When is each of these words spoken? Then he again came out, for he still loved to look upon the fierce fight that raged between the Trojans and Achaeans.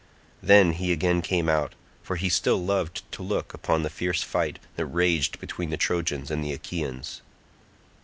Then 0.41 0.71
he 0.71 0.91
again 0.91 1.21
came 1.21 1.47
out, 1.47 1.75
for 2.01 2.15
he 2.15 2.27
still 2.27 2.57
loved 2.57 3.03
to 3.11 3.21
look 3.21 3.53
upon 3.53 3.83
the 3.83 3.89
fierce 3.91 4.23
fight 4.23 4.57
that 4.75 4.87
raged 4.87 5.39
between 5.39 5.69
the 5.69 5.77
Trojans 5.77 6.31
and 6.31 6.43
Achaeans. 6.43 7.21